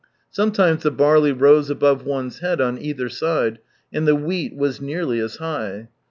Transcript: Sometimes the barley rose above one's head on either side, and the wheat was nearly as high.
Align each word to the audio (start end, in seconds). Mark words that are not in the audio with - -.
Sometimes 0.31 0.81
the 0.81 0.89
barley 0.89 1.31
rose 1.31 1.69
above 1.69 2.07
one's 2.07 2.39
head 2.39 2.59
on 2.59 2.79
either 2.79 3.07
side, 3.07 3.59
and 3.93 4.07
the 4.07 4.15
wheat 4.15 4.55
was 4.55 4.81
nearly 4.81 5.19
as 5.19 5.35
high. 5.35 5.89